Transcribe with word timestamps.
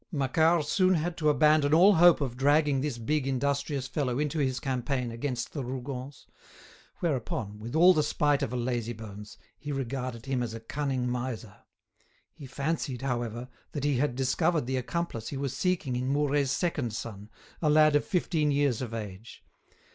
Macquart 0.11 0.65
soon 0.65 0.95
had 0.95 1.15
to 1.17 1.29
abandon 1.29 1.75
all 1.75 1.93
hope 1.93 2.21
of 2.21 2.35
dragging 2.35 2.81
this 2.81 2.97
big 2.97 3.27
industrious 3.27 3.87
fellow 3.87 4.17
into 4.17 4.39
his 4.39 4.59
campaign 4.59 5.11
against 5.11 5.53
the 5.53 5.63
Rougons; 5.63 6.25
whereupon, 7.01 7.59
with 7.59 7.75
all 7.75 7.93
the 7.93 8.01
spite 8.01 8.41
of 8.41 8.51
a 8.51 8.55
lazybones, 8.55 9.37
he 9.59 9.71
regarded 9.71 10.25
him 10.25 10.41
as 10.41 10.55
a 10.55 10.59
cunning 10.59 11.07
miser. 11.07 11.57
He 12.33 12.47
fancied, 12.47 13.03
however, 13.03 13.47
that 13.73 13.83
he 13.83 13.97
had 13.97 14.15
discovered 14.15 14.65
the 14.65 14.77
accomplice 14.77 15.27
he 15.27 15.37
was 15.37 15.55
seeking 15.55 15.95
in 15.95 16.07
Mouret's 16.11 16.49
second 16.49 16.93
son, 16.95 17.29
a 17.61 17.69
lad 17.69 17.95
of 17.95 18.03
fifteen 18.03 18.49
years 18.49 18.81
of 18.81 18.95
age. 18.95 19.43